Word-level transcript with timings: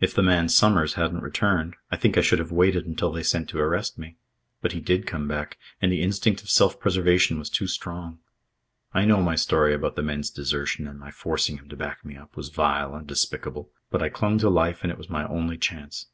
If 0.00 0.14
the 0.14 0.22
man 0.22 0.48
Somers 0.48 0.94
hadn't 0.94 1.20
returned, 1.20 1.76
I 1.90 1.96
think 1.96 2.16
I 2.16 2.22
should 2.22 2.38
have 2.38 2.50
waited 2.50 2.86
until 2.86 3.12
they 3.12 3.22
sent 3.22 3.46
to 3.50 3.58
arrest 3.58 3.98
me. 3.98 4.16
But 4.62 4.72
he 4.72 4.80
did 4.80 5.06
come 5.06 5.28
back 5.28 5.58
and 5.82 5.92
the 5.92 6.00
instinct 6.00 6.40
of 6.40 6.48
self 6.48 6.80
preservation 6.80 7.38
was 7.38 7.50
too 7.50 7.66
strong. 7.66 8.20
I 8.94 9.04
know 9.04 9.22
my 9.22 9.34
story 9.36 9.74
about 9.74 9.96
the 9.96 10.02
men's 10.02 10.30
desertion 10.30 10.88
and 10.88 10.98
my 10.98 11.10
forcing 11.10 11.58
him 11.58 11.68
to 11.68 11.76
back 11.76 12.02
me 12.06 12.16
up 12.16 12.38
was 12.38 12.48
vile 12.48 12.94
and 12.94 13.06
despicable. 13.06 13.70
But 13.90 14.02
I 14.02 14.08
clung 14.08 14.38
to 14.38 14.48
life 14.48 14.78
and 14.82 14.90
it 14.90 14.96
was 14.96 15.10
my 15.10 15.26
only 15.28 15.58
chance. 15.58 16.06